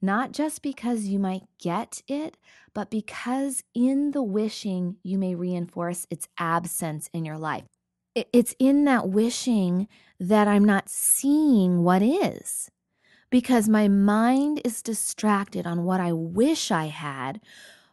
not 0.00 0.32
just 0.32 0.62
because 0.62 1.04
you 1.04 1.18
might 1.18 1.42
get 1.60 2.00
it, 2.08 2.38
but 2.72 2.90
because 2.90 3.62
in 3.74 4.12
the 4.12 4.22
wishing 4.22 4.96
you 5.02 5.18
may 5.18 5.34
reinforce 5.34 6.06
its 6.08 6.28
absence 6.38 7.10
in 7.12 7.26
your 7.26 7.36
life 7.36 7.77
it's 8.32 8.54
in 8.58 8.84
that 8.84 9.08
wishing 9.08 9.88
that 10.20 10.48
I'm 10.48 10.64
not 10.64 10.88
seeing 10.88 11.82
what 11.82 12.02
is 12.02 12.70
because 13.30 13.68
my 13.68 13.88
mind 13.88 14.60
is 14.64 14.82
distracted 14.82 15.66
on 15.66 15.84
what 15.84 16.00
I 16.00 16.12
wish 16.12 16.70
I 16.70 16.86
had, 16.86 17.40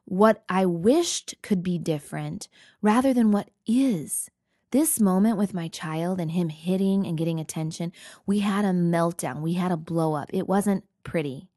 what 0.06 0.44
I 0.48 0.66
wished 0.66 1.36
could 1.42 1.62
be 1.62 1.78
different, 1.78 2.48
rather 2.82 3.14
than 3.14 3.32
what 3.32 3.50
is. 3.68 4.30
This 4.72 5.00
moment 5.00 5.38
with 5.38 5.54
my 5.54 5.68
child 5.68 6.20
and 6.20 6.32
him 6.32 6.50
hitting 6.50 7.06
and 7.06 7.18
getting 7.18 7.40
attention, 7.40 7.94
we 8.26 8.40
had 8.40 8.66
a 8.66 8.70
meltdown. 8.70 9.42
We 9.42 9.54
had 9.54 9.72
a 9.72 9.78
blow 9.78 10.16
up. 10.16 10.30
It 10.34 10.48
wasn't 10.48 10.84
pretty, 11.04 11.48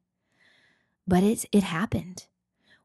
but 1.07 1.23
it, 1.23 1.45
it 1.51 1.65
happened. 1.65 2.27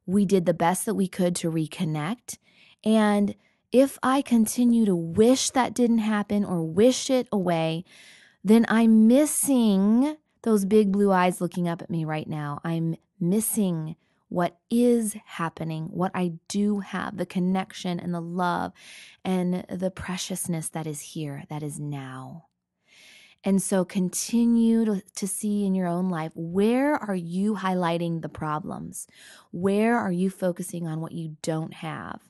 We 0.06 0.25
did 0.25 0.46
the 0.46 0.54
best 0.54 0.86
that 0.86 0.96
we 0.96 1.08
could 1.08 1.36
to 1.38 1.52
reconnect. 1.52 2.38
And 2.84 3.36
if 3.74 3.98
I 4.03 4.22
continue 4.22 4.86
to 4.86 4.96
wish 4.96 5.50
that 5.50 5.74
didn't 5.74 5.98
happen 5.98 6.46
or 6.46 6.63
wish 6.63 7.10
it 7.10 7.27
away, 7.32 7.84
then 8.44 8.65
I'm 8.70 9.08
missing 9.08 10.15
those 10.44 10.63
big 10.63 10.92
blue 10.92 11.12
eyes 11.12 11.42
looking 11.42 11.68
up 11.68 11.82
at 11.82 11.89
me 11.89 12.06
right 12.06 12.27
now. 12.27 12.62
I'm 12.63 12.96
missing 13.20 13.96
what 14.30 14.58
is 14.70 15.15
happening, 15.25 15.86
what 15.86 16.12
I 16.13 16.34
do 16.48 16.80
have, 16.80 17.18
the 17.18 17.25
connection 17.25 18.00
and 18.00 18.13
the 18.13 18.22
love 18.22 18.74
and 19.25 19.65
the 19.70 19.92
preciousness 19.92 20.70
that 20.70 20.86
is 20.86 21.01
here, 21.01 21.44
that 21.50 21.63
is 21.63 21.80
now. 21.80 22.46
And 23.44 23.62
so 23.62 23.84
continue 23.84 24.86
to, 24.86 25.03
to, 25.15 25.27
see 25.27 25.65
in 25.65 25.75
your 25.75 25.88
own 25.88 26.10
life 26.10 26.32
where 26.34 26.96
are 26.96 27.15
you 27.15 27.56
highlighting 27.56 28.22
the 28.22 28.30
problems? 28.30 29.06
Where 29.51 29.98
are 29.98 30.12
you 30.12 30.30
focusing 30.30 30.88
on 30.88 31.01
what 31.01 31.12
you 31.12 31.36
don't 31.42 31.74
have? 31.74 32.22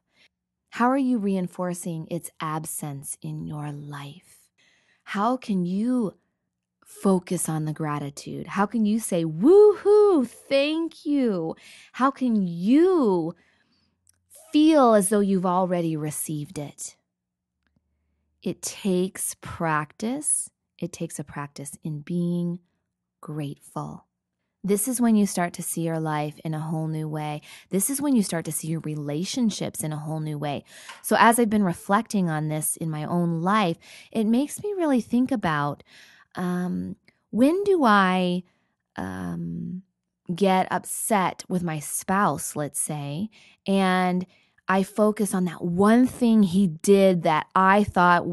How 0.73 0.89
are 0.89 0.97
you 0.97 1.19
reinforcing 1.19 2.07
its 2.09 2.31
absence 2.39 3.15
in 3.21 3.45
your 3.45 3.71
life? 3.71 4.49
How 5.03 5.37
can 5.37 5.67
you 5.67 6.15
focus 6.83 7.47
on 7.47 7.65
the 7.65 7.73
gratitude? 7.73 8.47
How 8.47 8.65
can 8.65 8.83
you 8.83 8.99
say, 8.99 9.23
woohoo, 9.23 10.27
thank 10.27 11.05
you? 11.05 11.55
How 11.91 12.09
can 12.09 12.47
you 12.47 13.35
feel 14.51 14.95
as 14.95 15.09
though 15.09 15.19
you've 15.19 15.45
already 15.45 15.95
received 15.95 16.57
it? 16.57 16.95
It 18.41 18.63
takes 18.63 19.35
practice. 19.41 20.49
It 20.79 20.91
takes 20.91 21.19
a 21.19 21.23
practice 21.23 21.77
in 21.83 21.99
being 21.99 22.57
grateful. 23.21 24.07
This 24.63 24.87
is 24.87 25.01
when 25.01 25.17
you 25.17 25.27
start 25.27 25.51
to 25.53 25.61
see 25.61 25.81
your 25.81 25.99
life 25.99 26.39
in 26.45 26.53
a 26.53 26.59
whole 26.59 26.87
new 26.87 27.07
way. 27.07 27.41
This 27.69 27.89
is 27.89 28.01
when 28.01 28.15
you 28.15 28.23
start 28.23 28.45
to 28.45 28.51
see 28.51 28.69
your 28.69 28.79
relationships 28.79 29.83
in 29.83 29.91
a 29.91 29.97
whole 29.97 30.21
new 30.21 30.37
way. 30.37 30.63
So, 31.01 31.17
as 31.19 31.37
I've 31.37 31.49
been 31.49 31.63
reflecting 31.63 32.29
on 32.29 32.47
this 32.47 32.77
in 32.77 32.89
my 32.89 33.03
own 33.03 33.41
life, 33.41 33.77
it 34.11 34.23
makes 34.23 34.63
me 34.63 34.73
really 34.77 35.01
think 35.01 35.31
about 35.33 35.83
um, 36.35 36.95
when 37.31 37.61
do 37.65 37.83
I 37.83 38.43
um, 38.95 39.83
get 40.33 40.71
upset 40.71 41.43
with 41.49 41.61
my 41.61 41.79
spouse, 41.79 42.55
let's 42.55 42.79
say, 42.79 43.29
and 43.67 44.25
I 44.67 44.83
focus 44.83 45.33
on 45.33 45.45
that 45.45 45.63
one 45.63 46.07
thing 46.07 46.43
he 46.43 46.67
did 46.67 47.23
that 47.23 47.47
I 47.53 47.83
thought 47.83 48.25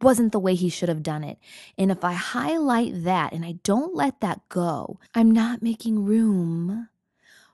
wasn't 0.00 0.32
the 0.32 0.38
way 0.38 0.54
he 0.54 0.68
should 0.68 0.88
have 0.88 1.02
done 1.02 1.24
it. 1.24 1.38
And 1.76 1.90
if 1.90 2.04
I 2.04 2.12
highlight 2.12 3.04
that 3.04 3.32
and 3.32 3.44
I 3.44 3.52
don't 3.62 3.94
let 3.94 4.20
that 4.20 4.48
go, 4.48 5.00
I'm 5.14 5.30
not 5.30 5.62
making 5.62 6.04
room 6.04 6.88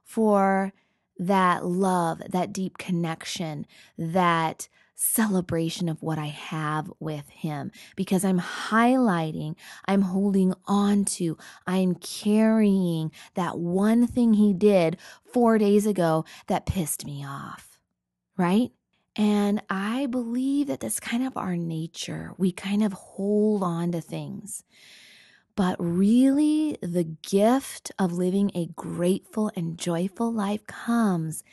for 0.05 0.73
that 1.19 1.65
love, 1.65 2.23
that 2.29 2.53
deep 2.53 2.79
connection, 2.79 3.67
that 3.97 4.69
celebration 4.95 5.89
of 5.89 6.03
what 6.03 6.19
I 6.19 6.27
have 6.27 6.93
with 7.01 7.29
him 7.31 7.71
because 7.97 8.23
I'm 8.23 8.39
highlighting, 8.39 9.55
I'm 9.87 10.03
holding 10.03 10.53
on 10.67 11.07
to, 11.07 11.39
I'm 11.67 11.95
carrying 11.95 13.11
that 13.35 13.59
one 13.59 14.07
thing 14.07 14.35
he 14.35 14.53
did 14.53 14.99
four 15.25 15.57
days 15.57 15.87
ago 15.87 16.27
that 16.49 16.67
pissed 16.67 17.07
me 17.07 17.25
off 17.25 17.70
right? 18.41 18.73
And 19.17 19.63
I 19.69 20.07
believe 20.07 20.69
that 20.69 20.81
that's 20.81 20.99
kind 20.99 21.27
of 21.27 21.37
our 21.37 21.57
nature. 21.57 22.33
We 22.39 22.53
kind 22.53 22.83
of 22.83 22.95
hold 22.95 23.63
on 23.63 23.93
to 23.93 24.01
things. 24.01 24.65
But 25.57 25.77
really, 25.79 26.79
the 26.81 27.05
gift 27.05 27.93
of 27.99 28.13
living 28.13 28.51
a 28.55 28.69
grateful 28.69 29.51
and 29.55 29.77
joyful 29.77 30.33
life 30.33 30.67
comes 30.67 31.45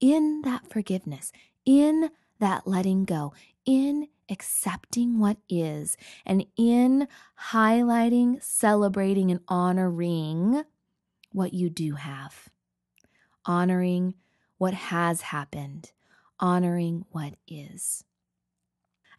in 0.00 0.42
that 0.42 0.68
forgiveness, 0.68 1.30
in 1.64 2.10
that 2.40 2.66
letting 2.66 3.04
go, 3.04 3.32
in 3.64 4.08
accepting 4.28 5.20
what 5.20 5.36
is, 5.48 5.96
and 6.26 6.44
in 6.56 7.06
highlighting, 7.52 8.42
celebrating, 8.42 9.30
and 9.30 9.40
honoring 9.46 10.64
what 11.30 11.54
you 11.54 11.70
do 11.70 11.94
have, 11.94 12.48
honoring 13.46 14.14
what 14.58 14.74
has 14.74 15.20
happened, 15.20 15.92
honoring 16.42 17.06
what 17.12 17.34
is. 17.46 18.04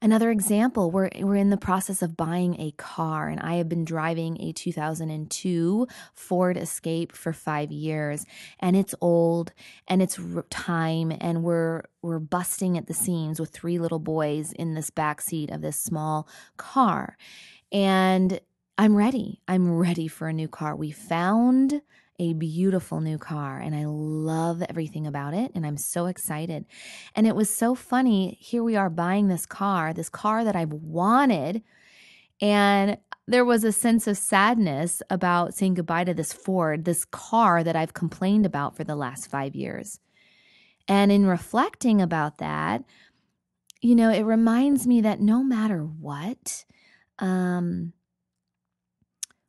Another 0.03 0.31
example, 0.31 0.91
we're, 0.91 1.09
we're 1.21 1.37
in 1.37 1.49
the 1.49 1.55
process 1.55 2.01
of 2.01 2.17
buying 2.17 2.59
a 2.59 2.71
car, 2.71 3.29
and 3.29 3.39
I 3.39 3.55
have 3.55 3.69
been 3.69 3.85
driving 3.85 4.35
a 4.41 4.51
2002 4.51 5.87
Ford 6.13 6.57
Escape 6.57 7.13
for 7.13 7.31
five 7.31 7.71
years, 7.71 8.25
and 8.59 8.75
it's 8.75 8.93
old 8.99 9.53
and 9.87 10.01
it's 10.01 10.19
time, 10.49 11.13
and 11.21 11.41
we're 11.41 11.83
we're 12.01 12.19
busting 12.19 12.77
at 12.77 12.87
the 12.87 12.93
seams 12.93 13.39
with 13.39 13.51
three 13.51 13.79
little 13.79 13.99
boys 13.99 14.51
in 14.51 14.73
this 14.73 14.89
back 14.89 15.21
seat 15.21 15.49
of 15.49 15.61
this 15.61 15.79
small 15.79 16.27
car, 16.57 17.17
and 17.71 18.41
I'm 18.77 18.97
ready. 18.97 19.39
I'm 19.47 19.71
ready 19.77 20.09
for 20.09 20.27
a 20.27 20.33
new 20.33 20.49
car. 20.49 20.75
We 20.75 20.91
found 20.91 21.81
a 22.19 22.33
beautiful 22.33 23.01
new 23.01 23.17
car 23.17 23.59
and 23.59 23.75
I 23.75 23.85
love 23.85 24.61
everything 24.69 25.07
about 25.07 25.33
it 25.33 25.51
and 25.55 25.65
I'm 25.65 25.77
so 25.77 26.05
excited. 26.05 26.65
And 27.15 27.25
it 27.25 27.35
was 27.35 27.53
so 27.53 27.75
funny. 27.75 28.37
Here 28.39 28.63
we 28.63 28.75
are 28.75 28.89
buying 28.89 29.27
this 29.27 29.45
car, 29.45 29.93
this 29.93 30.09
car 30.09 30.43
that 30.43 30.55
I've 30.55 30.73
wanted. 30.73 31.63
And 32.39 32.97
there 33.27 33.45
was 33.45 33.63
a 33.63 33.71
sense 33.71 34.05
of 34.07 34.17
sadness 34.17 35.01
about 35.09 35.53
saying 35.53 35.75
goodbye 35.75 36.03
to 36.03 36.13
this 36.13 36.33
Ford, 36.33 36.85
this 36.85 37.05
car 37.05 37.63
that 37.63 37.75
I've 37.75 37.93
complained 37.93 38.45
about 38.45 38.75
for 38.75 38.83
the 38.83 38.95
last 38.95 39.29
five 39.29 39.55
years. 39.55 39.99
And 40.87 41.11
in 41.11 41.25
reflecting 41.25 42.01
about 42.01 42.39
that, 42.39 42.83
you 43.81 43.95
know, 43.95 44.09
it 44.09 44.23
reminds 44.23 44.85
me 44.85 45.01
that 45.01 45.19
no 45.19 45.43
matter 45.43 45.81
what, 45.81 46.65
um, 47.19 47.93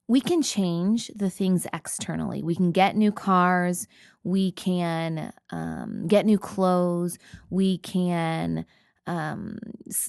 we 0.07 0.21
can 0.21 0.43
change 0.43 1.11
the 1.15 1.31
things 1.31 1.67
externally. 1.73 2.43
We 2.43 2.55
can 2.55 2.73
get 2.73 2.97
new 2.97 3.13
cars. 3.13 3.87
We 4.23 4.53
can 4.53 5.33
um, 5.51 6.07
get 6.07 6.27
new 6.27 6.39
clothes. 6.39 7.19
We 7.49 7.79
can, 7.79 8.67
um, 9.07 9.59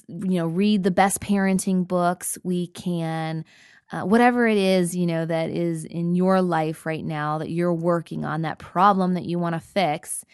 you 0.07 0.37
know, 0.37 0.47
read 0.47 0.83
the 0.83 0.91
best 0.91 1.21
parenting 1.21 1.87
books. 1.87 2.37
We 2.43 2.67
can, 2.67 3.45
uh, 3.91 4.01
whatever 4.01 4.47
it 4.47 4.57
is, 4.57 4.95
you 4.95 5.05
know, 5.05 5.25
that 5.25 5.49
is 5.49 5.85
in 5.85 6.15
your 6.15 6.41
life 6.41 6.85
right 6.85 7.05
now 7.05 7.37
that 7.37 7.51
you're 7.51 7.73
working 7.73 8.25
on, 8.25 8.41
that 8.41 8.59
problem 8.59 9.13
that 9.13 9.25
you 9.25 9.39
want 9.39 9.55
to 9.55 9.61
fix. 9.61 10.25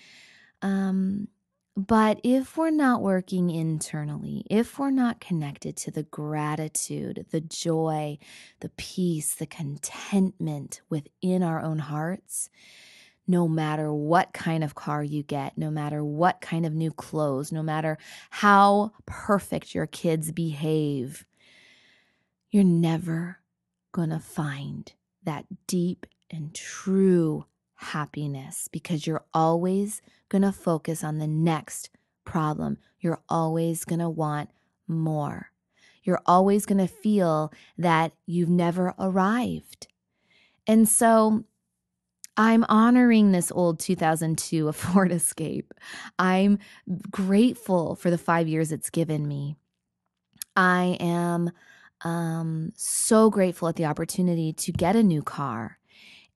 Um, 0.64 1.28
but 1.78 2.20
if 2.24 2.58
we're 2.58 2.70
not 2.70 3.02
working 3.02 3.50
internally, 3.50 4.44
if 4.50 4.78
we're 4.78 4.92
not 4.92 5.22
connected 5.22 5.78
to 5.78 5.92
the 5.92 6.04
gratitude, 6.04 7.26
the 7.32 7.42
joy, 7.42 8.18
the 8.60 8.70
peace, 8.70 9.36
the 9.36 9.46
contentment 9.46 10.82
within 10.90 11.44
our 11.44 11.62
own 11.62 11.80
hearts, 11.80 12.50
no 13.26 13.48
matter 13.48 13.94
what 13.94 14.34
kind 14.34 14.64
of 14.64 14.76
car 14.76 15.02
you 15.02 15.24
get, 15.24 15.58
no 15.58 15.72
matter 15.72 16.04
what 16.04 16.42
kind 16.42 16.66
of 16.66 16.74
new 16.74 16.92
clothes, 16.92 17.52
no 17.52 17.64
matter 17.64 17.98
how 18.32 18.92
perfect 19.06 19.74
your 19.74 19.88
kids 19.88 20.32
behave, 20.34 21.26
you're 22.50 22.64
never 22.66 23.40
going 23.94 24.10
to 24.10 24.20
find 24.20 24.92
that 25.24 25.46
deep 25.68 26.06
and 26.30 26.54
true 26.54 27.46
happiness 27.82 28.68
because 28.72 29.08
you're 29.08 29.26
always 29.34 30.02
going 30.30 30.44
to 30.44 30.52
focus 30.52 31.04
on 31.04 31.18
the 31.18 31.28
next 31.28 31.90
problem. 32.26 32.78
You're 33.00 33.22
always 33.28 33.84
going 33.86 34.00
to 34.00 34.10
want 34.10 34.50
more. 34.88 35.52
You're 36.04 36.22
always 36.26 36.66
going 36.66 36.80
to 36.80 36.88
feel 36.88 37.52
that 37.78 38.14
you've 38.26 38.50
never 38.50 38.94
arrived. 38.98 39.88
And 40.68 40.88
so 40.88 41.44
I'm 42.38 42.64
honoring 42.70 43.32
this 43.32 43.52
old 43.52 43.80
2002 43.80 44.72
Ford 44.74 45.12
Escape. 45.12 45.74
I'm 46.18 46.60
grateful 47.10 47.96
for 47.96 48.10
the 48.10 48.18
five 48.18 48.48
years 48.48 48.72
it's 48.72 48.90
given 48.90 49.28
me. 49.28 49.58
I 50.56 50.98
am 51.00 51.52
um, 52.04 52.72
so 52.76 53.30
grateful 53.30 53.68
at 53.68 53.76
the 53.76 53.86
opportunity 53.86 54.54
to 54.54 54.72
get 54.72 54.96
a 54.96 55.04
new 55.04 55.22
car 55.22 55.78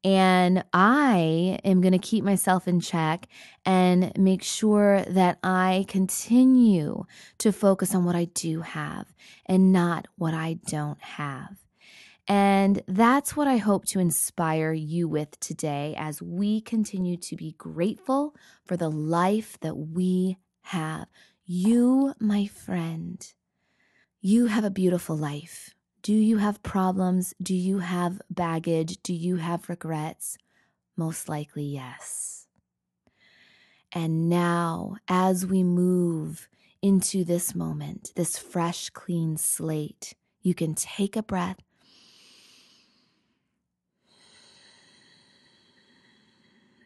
and 0.05 0.63
I 0.71 1.57
am 1.63 1.81
going 1.81 1.93
to 1.93 1.97
keep 1.97 2.23
myself 2.23 2.67
in 2.67 2.79
check 2.79 3.27
and 3.65 4.15
make 4.15 4.43
sure 4.43 5.01
that 5.05 5.39
I 5.43 5.85
continue 5.87 7.05
to 7.39 7.51
focus 7.51 7.95
on 7.95 8.05
what 8.05 8.15
I 8.15 8.25
do 8.25 8.61
have 8.61 9.07
and 9.47 9.73
not 9.73 10.07
what 10.15 10.35
I 10.35 10.59
don't 10.67 11.01
have. 11.01 11.57
And 12.27 12.83
that's 12.87 13.35
what 13.35 13.47
I 13.47 13.57
hope 13.57 13.85
to 13.85 13.99
inspire 13.99 14.73
you 14.73 15.07
with 15.07 15.39
today 15.39 15.95
as 15.97 16.21
we 16.21 16.61
continue 16.61 17.17
to 17.17 17.35
be 17.35 17.55
grateful 17.57 18.35
for 18.63 18.77
the 18.77 18.89
life 18.89 19.57
that 19.61 19.75
we 19.75 20.37
have. 20.61 21.07
You, 21.45 22.13
my 22.19 22.45
friend, 22.45 23.27
you 24.21 24.47
have 24.47 24.63
a 24.63 24.69
beautiful 24.69 25.17
life. 25.17 25.73
Do 26.05 26.13
you 26.13 26.37
have 26.37 26.61
problems? 26.61 27.33
Do 27.41 27.55
you 27.55 27.79
have 27.79 28.21
baggage? 28.29 29.01
Do 29.01 29.11
you 29.11 29.37
have 29.37 29.67
regrets? 29.67 30.37
Most 30.95 31.27
likely, 31.27 31.63
yes. 31.63 32.45
And 33.91 34.29
now, 34.29 34.97
as 35.07 35.47
we 35.47 35.63
move 35.63 36.47
into 36.79 37.23
this 37.23 37.55
moment, 37.55 38.11
this 38.15 38.37
fresh, 38.37 38.91
clean 38.91 39.35
slate, 39.37 40.13
you 40.43 40.53
can 40.53 40.75
take 40.75 41.15
a 41.15 41.23
breath. 41.23 41.57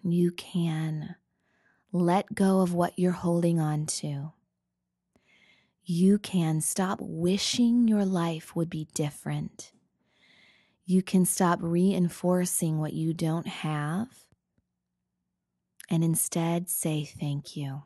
You 0.02 0.32
can 0.32 1.18
let 1.92 2.34
go 2.34 2.62
of 2.62 2.74
what 2.74 2.98
you're 2.98 3.12
holding 3.12 3.60
on 3.60 3.86
to 3.86 4.32
you 5.90 6.20
can 6.20 6.62
stop 6.62 7.00
wishing 7.02 7.88
your 7.88 8.06
life 8.06 8.56
would 8.56 8.70
be 8.70 8.88
different. 8.94 9.72
You 10.86 11.02
can 11.02 11.26
stop 11.26 11.58
reinforcing 11.64 12.78
what 12.78 12.94
you 12.94 13.12
don't 13.12 13.48
have 13.48 14.08
and 15.90 16.04
instead 16.04 16.70
say 16.70 17.06
thank 17.06 17.58
you. 17.58 17.82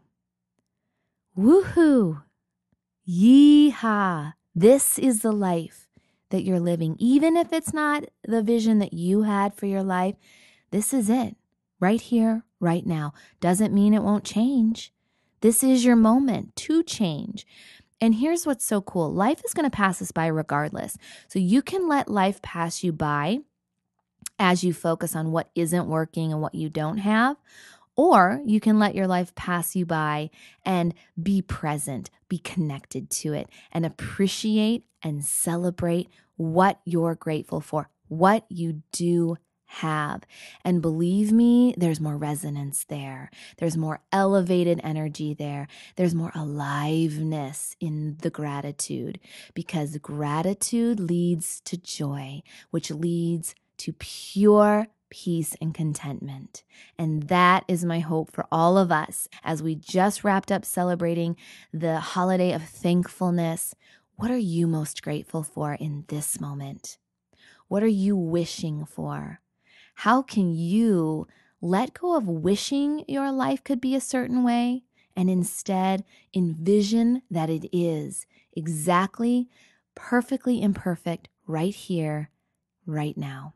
Woohoo! 1.37 2.23
Yeehaw! 3.07 4.33
This 4.53 4.99
is 4.99 5.21
the 5.21 5.31
life 5.31 5.87
that 6.29 6.43
you're 6.43 6.59
living. 6.59 6.97
Even 6.99 7.37
if 7.37 7.53
it's 7.53 7.73
not 7.73 8.03
the 8.27 8.43
vision 8.43 8.79
that 8.79 8.91
you 8.91 9.21
had 9.21 9.53
for 9.53 9.65
your 9.65 9.83
life, 9.83 10.15
this 10.71 10.93
is 10.93 11.09
it 11.09 11.37
right 11.79 12.01
here, 12.01 12.43
right 12.59 12.85
now. 12.85 13.13
Doesn't 13.39 13.73
mean 13.73 13.93
it 13.93 14.03
won't 14.03 14.25
change. 14.25 14.93
This 15.39 15.63
is 15.63 15.85
your 15.85 15.95
moment 15.95 16.53
to 16.57 16.83
change. 16.83 17.45
And 18.03 18.15
here's 18.15 18.45
what's 18.45 18.65
so 18.65 18.81
cool 18.81 19.13
life 19.13 19.41
is 19.45 19.53
going 19.53 19.63
to 19.63 19.73
pass 19.73 20.01
us 20.01 20.11
by 20.11 20.27
regardless. 20.27 20.97
So 21.29 21.39
you 21.39 21.61
can 21.61 21.87
let 21.87 22.11
life 22.11 22.41
pass 22.41 22.83
you 22.83 22.91
by 22.91 23.39
as 24.37 24.61
you 24.61 24.73
focus 24.73 25.15
on 25.15 25.31
what 25.31 25.49
isn't 25.55 25.87
working 25.87 26.33
and 26.33 26.41
what 26.41 26.53
you 26.53 26.67
don't 26.67 26.97
have. 26.97 27.37
Or 27.95 28.41
you 28.43 28.59
can 28.59 28.77
let 28.77 28.93
your 28.93 29.07
life 29.07 29.33
pass 29.35 29.73
you 29.73 29.85
by 29.85 30.31
and 30.65 30.93
be 31.21 31.41
present, 31.41 32.09
be 32.27 32.39
connected 32.39 33.09
to 33.11 33.31
it, 33.31 33.47
and 33.71 33.85
appreciate 33.85 34.83
and 35.01 35.23
celebrate 35.23 36.09
what 36.35 36.81
you're 36.83 37.15
grateful 37.15 37.61
for, 37.61 37.87
what 38.09 38.43
you 38.49 38.83
do 38.91 39.37
have. 39.73 40.21
And 40.63 40.81
believe 40.81 41.31
me, 41.31 41.73
there's 41.77 41.99
more 41.99 42.17
resonance 42.17 42.85
there. 42.87 43.29
There's 43.57 43.75
more 43.77 44.01
elevated 44.11 44.79
energy 44.83 45.33
there. 45.33 45.67
There's 45.95 46.15
more 46.15 46.31
aliveness 46.35 47.75
in 47.79 48.17
the 48.21 48.29
gratitude 48.29 49.19
because 49.53 49.97
gratitude 49.97 50.99
leads 50.99 51.59
to 51.61 51.77
joy, 51.77 52.43
which 52.71 52.91
leads 52.91 53.55
to 53.77 53.93
pure 53.93 54.87
peace 55.09 55.55
and 55.61 55.73
contentment. 55.73 56.63
And 56.97 57.23
that 57.23 57.63
is 57.67 57.85
my 57.85 57.99
hope 57.99 58.31
for 58.31 58.45
all 58.51 58.77
of 58.77 58.91
us 58.91 59.27
as 59.43 59.61
we 59.61 59.75
just 59.75 60.23
wrapped 60.23 60.51
up 60.51 60.65
celebrating 60.65 61.35
the 61.71 61.99
holiday 61.99 62.51
of 62.51 62.63
thankfulness. 62.63 63.75
What 64.15 64.31
are 64.31 64.37
you 64.37 64.65
most 64.65 65.03
grateful 65.03 65.43
for 65.43 65.73
in 65.73 66.05
this 66.07 66.39
moment? 66.39 66.97
What 67.67 67.83
are 67.83 67.87
you 67.87 68.15
wishing 68.15 68.85
for? 68.85 69.39
How 70.03 70.21
can 70.21 70.53
you 70.53 71.27
let 71.61 71.93
go 71.93 72.17
of 72.17 72.27
wishing 72.27 73.05
your 73.07 73.31
life 73.31 73.63
could 73.63 73.79
be 73.79 73.95
a 73.95 74.01
certain 74.01 74.43
way 74.43 74.83
and 75.15 75.29
instead 75.29 76.03
envision 76.33 77.21
that 77.31 77.49
it 77.49 77.69
is 77.71 78.25
exactly, 78.51 79.47
perfectly 79.95 80.61
imperfect 80.61 81.29
right 81.47 81.73
here, 81.73 82.31
right 82.85 83.17
now? 83.17 83.53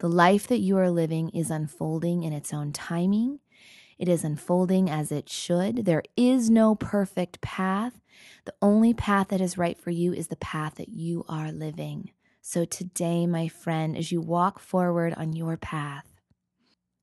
The 0.00 0.08
life 0.10 0.46
that 0.48 0.60
you 0.60 0.76
are 0.76 0.90
living 0.90 1.30
is 1.30 1.50
unfolding 1.50 2.24
in 2.24 2.34
its 2.34 2.52
own 2.52 2.70
timing. 2.74 3.40
It 3.98 4.10
is 4.10 4.24
unfolding 4.24 4.90
as 4.90 5.10
it 5.10 5.30
should. 5.30 5.86
There 5.86 6.02
is 6.14 6.50
no 6.50 6.74
perfect 6.74 7.40
path. 7.40 8.02
The 8.44 8.54
only 8.60 8.92
path 8.92 9.28
that 9.28 9.40
is 9.40 9.56
right 9.56 9.78
for 9.78 9.88
you 9.88 10.12
is 10.12 10.26
the 10.26 10.36
path 10.36 10.74
that 10.74 10.90
you 10.90 11.24
are 11.26 11.50
living. 11.50 12.10
So 12.44 12.64
today, 12.64 13.24
my 13.24 13.46
friend, 13.46 13.96
as 13.96 14.10
you 14.10 14.20
walk 14.20 14.58
forward 14.58 15.14
on 15.16 15.32
your 15.32 15.56
path, 15.56 16.08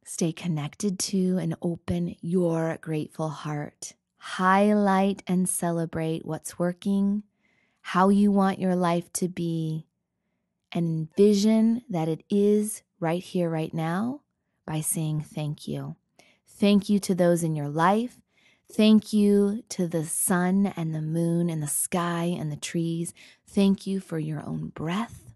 stay 0.04 0.34
connected 0.34 0.99
to 0.99 1.38
and 1.38 1.56
open 1.62 2.17
your 2.19 2.78
grateful 2.82 3.30
heart. 3.30 3.93
Highlight 4.17 5.23
and 5.28 5.47
celebrate 5.47 6.25
what's 6.25 6.60
working, 6.60 7.23
how 7.80 8.10
you 8.10 8.34
want 8.34 8.60
your 8.60 8.75
life 8.75 9.12
to 9.13 9.30
be, 9.30 9.88
and 10.73 11.10
envision 11.17 11.84
that 11.89 12.10
it 12.10 12.25
is 12.30 12.84
right 12.99 13.23
here, 13.23 13.49
right 13.49 13.73
now 13.73 14.19
by 14.65 14.82
saying 14.82 15.21
thank 15.21 15.69
you. 15.69 15.95
Thank 16.45 16.89
you 16.89 16.99
to 16.99 17.15
those 17.15 17.43
in 17.43 17.56
your 17.56 17.69
life. 17.69 18.17
Thank 18.69 19.13
you 19.13 19.63
to 19.69 19.88
the 19.88 20.04
sun 20.06 20.73
and 20.75 20.93
the 20.93 21.02
moon 21.02 21.49
and 21.49 21.63
the 21.63 21.67
sky 21.67 22.25
and 22.25 22.52
the 22.52 22.58
trees. 22.58 23.13
Thank 23.47 23.88
you 23.88 24.02
for 24.02 24.19
your 24.19 24.45
own 24.45 24.67
breath. 24.67 25.29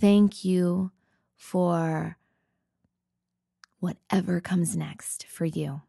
Thank 0.00 0.44
you 0.44 0.92
for 1.36 2.16
whatever 3.80 4.40
comes 4.40 4.74
next 4.74 5.26
for 5.26 5.44
you. 5.44 5.82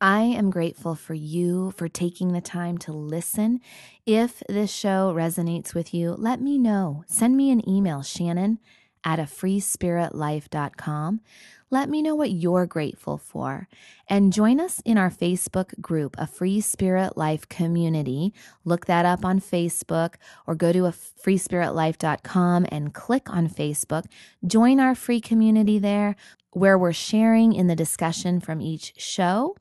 I 0.00 0.20
am 0.20 0.50
grateful 0.50 0.94
for 0.94 1.14
you 1.14 1.70
for 1.70 1.88
taking 1.88 2.32
the 2.32 2.42
time 2.42 2.76
to 2.78 2.92
listen. 2.92 3.60
If 4.04 4.42
this 4.48 4.70
show 4.70 5.14
resonates 5.16 5.74
with 5.74 5.94
you, 5.94 6.14
let 6.18 6.40
me 6.42 6.58
know. 6.58 7.04
Send 7.06 7.36
me 7.38 7.50
an 7.50 7.66
email, 7.66 8.02
Shannon 8.02 8.58
at 9.06 9.20
a 9.20 9.22
freespiritlife.com. 9.22 11.20
Let 11.68 11.88
me 11.88 12.00
know 12.00 12.14
what 12.14 12.30
you're 12.30 12.66
grateful 12.66 13.18
for 13.18 13.68
and 14.08 14.32
join 14.32 14.60
us 14.60 14.80
in 14.84 14.96
our 14.96 15.10
Facebook 15.10 15.80
group, 15.80 16.14
a 16.16 16.26
Free 16.26 16.60
Spirit 16.60 17.16
Life 17.16 17.48
community. 17.48 18.32
Look 18.64 18.86
that 18.86 19.04
up 19.04 19.24
on 19.24 19.40
Facebook 19.40 20.14
or 20.46 20.54
go 20.54 20.72
to 20.72 20.86
a 20.86 20.92
freespiritlife.com 20.92 22.66
and 22.70 22.94
click 22.94 23.28
on 23.30 23.48
Facebook. 23.48 24.04
Join 24.46 24.78
our 24.78 24.94
free 24.94 25.20
community 25.20 25.80
there 25.80 26.14
where 26.52 26.78
we're 26.78 26.92
sharing 26.92 27.52
in 27.52 27.66
the 27.66 27.76
discussion 27.76 28.40
from 28.40 28.60
each 28.60 28.94
show. 28.96 29.56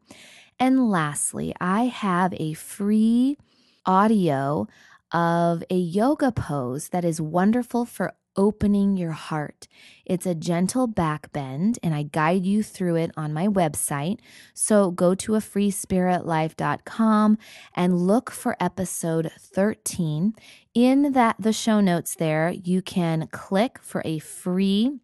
And 0.59 0.91
lastly, 0.91 1.55
I 1.59 1.85
have 1.85 2.35
a 2.35 2.53
free 2.53 3.37
audio 3.83 4.67
of 5.11 5.63
a 5.71 5.75
yoga 5.75 6.31
pose 6.31 6.89
that 6.89 7.03
is 7.03 7.19
wonderful 7.19 7.85
for 7.85 8.13
opening 8.35 8.97
your 8.97 9.11
heart. 9.11 9.67
It's 10.05 10.25
a 10.25 10.35
gentle 10.35 10.87
back 10.87 11.31
bend, 11.31 11.79
and 11.81 11.93
I 11.95 12.03
guide 12.03 12.45
you 12.45 12.63
through 12.63 12.95
it 12.95 13.11
on 13.17 13.33
my 13.33 13.47
website. 13.47 14.19
So 14.53 14.91
go 14.91 15.15
to 15.15 15.35
a 15.35 15.39
freespiritlife.com 15.39 17.37
and 17.73 17.97
look 17.97 18.31
for 18.31 18.57
episode 18.59 19.31
13. 19.37 20.33
In 20.73 21.13
that 21.13 21.35
the 21.39 21.53
show 21.53 21.79
notes 21.79 22.15
there, 22.15 22.51
you 22.51 22.81
can 22.81 23.27
click 23.31 23.79
for 23.81 24.01
a 24.05 24.19
free 24.19 24.99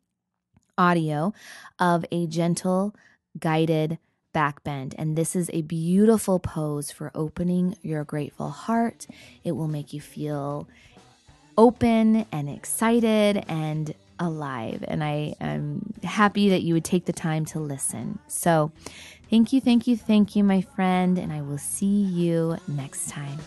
audio 0.78 1.34
of 1.80 2.06
a 2.12 2.28
gentle 2.28 2.96
guided 3.40 3.98
back 4.34 4.64
bend. 4.64 4.96
And 4.98 5.18
this 5.18 5.36
is 5.36 5.50
a 5.54 5.62
beautiful 5.62 6.40
pose 6.40 6.92
for 6.92 7.12
opening 7.14 7.76
your 7.82 8.04
grateful 8.04 8.50
heart. 8.50 9.08
It 9.44 9.54
will 9.54 9.68
make 9.68 9.94
you 9.94 10.02
feel 10.02 10.68
open 11.58 12.26
and 12.32 12.50
excited 12.50 13.44
and 13.48 13.94
alive. 14.20 14.84
And 14.88 15.04
I 15.04 15.36
am 15.42 15.94
happy 16.04 16.50
that 16.50 16.62
you 16.62 16.74
would 16.74 16.86
take 16.86 17.06
the 17.06 17.14
time 17.14 17.46
to 17.46 17.60
listen. 17.60 18.20
So, 18.28 18.72
thank 19.30 19.52
you, 19.52 19.62
thank 19.62 19.88
you, 19.88 19.98
thank 19.98 20.36
you, 20.36 20.44
my 20.44 20.62
friend. 20.62 21.18
And 21.18 21.34
I 21.34 21.42
will 21.42 21.58
see 21.58 21.86
you 21.86 22.58
next 22.68 23.10
time. 23.10 23.40